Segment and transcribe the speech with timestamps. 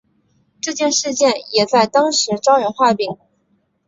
[0.59, 3.17] 这起事件也在当时招人话柄。